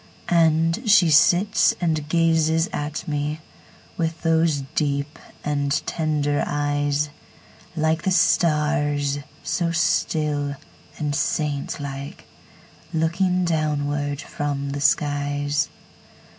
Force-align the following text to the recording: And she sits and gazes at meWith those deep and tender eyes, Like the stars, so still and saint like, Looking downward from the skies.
And 0.29 0.89
she 0.89 1.11
sits 1.11 1.75
and 1.79 2.09
gazes 2.09 2.67
at 2.73 3.03
meWith 3.07 4.21
those 4.23 4.61
deep 4.73 5.19
and 5.43 5.71
tender 5.85 6.43
eyes, 6.47 7.11
Like 7.75 8.01
the 8.01 8.09
stars, 8.09 9.19
so 9.43 9.71
still 9.71 10.55
and 10.97 11.13
saint 11.13 11.79
like, 11.79 12.25
Looking 12.91 13.45
downward 13.45 14.21
from 14.23 14.71
the 14.71 14.81
skies. 14.81 15.69